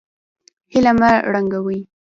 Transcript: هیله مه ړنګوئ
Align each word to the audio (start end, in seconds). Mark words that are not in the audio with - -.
هیله 0.73 0.91
مه 0.99 1.11
ړنګوئ 1.31 1.79